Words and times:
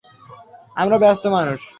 আমরা 0.75 0.97
ব্যস্ত 0.97 1.23
মানুষ। 1.27 1.61